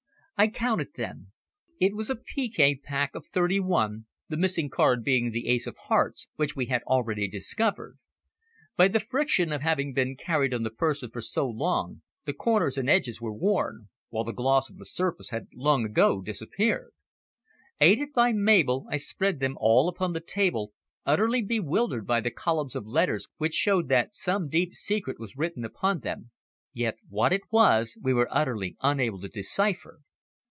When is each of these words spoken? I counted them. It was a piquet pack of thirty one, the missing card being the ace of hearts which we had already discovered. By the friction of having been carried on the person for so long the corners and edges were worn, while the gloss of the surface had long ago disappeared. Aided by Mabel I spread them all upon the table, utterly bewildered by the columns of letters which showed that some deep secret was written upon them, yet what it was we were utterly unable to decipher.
I 0.37 0.47
counted 0.47 0.95
them. 0.95 1.33
It 1.79 1.93
was 1.93 2.09
a 2.09 2.15
piquet 2.15 2.79
pack 2.83 3.13
of 3.13 3.27
thirty 3.27 3.59
one, 3.59 4.07
the 4.27 4.35
missing 4.37 4.71
card 4.71 5.03
being 5.03 5.29
the 5.29 5.47
ace 5.47 5.67
of 5.67 5.77
hearts 5.77 6.29
which 6.35 6.55
we 6.55 6.65
had 6.65 6.81
already 6.87 7.27
discovered. 7.27 7.99
By 8.75 8.87
the 8.87 8.99
friction 8.99 9.53
of 9.53 9.61
having 9.61 9.93
been 9.93 10.15
carried 10.15 10.51
on 10.51 10.63
the 10.63 10.71
person 10.71 11.11
for 11.11 11.21
so 11.21 11.47
long 11.47 12.01
the 12.25 12.33
corners 12.33 12.75
and 12.75 12.89
edges 12.89 13.21
were 13.21 13.31
worn, 13.31 13.89
while 14.09 14.23
the 14.23 14.31
gloss 14.33 14.67
of 14.71 14.77
the 14.77 14.85
surface 14.85 15.29
had 15.29 15.47
long 15.53 15.85
ago 15.85 16.23
disappeared. 16.23 16.91
Aided 17.79 18.11
by 18.11 18.31
Mabel 18.33 18.87
I 18.89 18.97
spread 18.97 19.41
them 19.41 19.55
all 19.59 19.87
upon 19.87 20.13
the 20.13 20.21
table, 20.21 20.73
utterly 21.05 21.43
bewildered 21.43 22.07
by 22.07 22.19
the 22.19 22.31
columns 22.31 22.75
of 22.75 22.87
letters 22.87 23.27
which 23.37 23.53
showed 23.53 23.89
that 23.89 24.15
some 24.15 24.49
deep 24.49 24.73
secret 24.73 25.19
was 25.19 25.37
written 25.37 25.63
upon 25.63 25.99
them, 25.99 26.31
yet 26.73 26.97
what 27.09 27.31
it 27.31 27.43
was 27.51 27.95
we 28.01 28.11
were 28.11 28.27
utterly 28.35 28.75
unable 28.81 29.21
to 29.21 29.27
decipher. 29.29 29.99